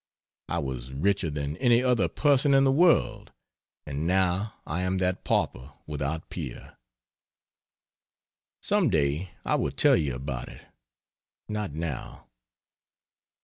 [0.49, 3.31] I was richer than any other person in the world,
[3.85, 6.75] and now I am that pauper without peer.
[8.63, 10.63] Some day I will tell you about it,
[11.47, 12.25] not now.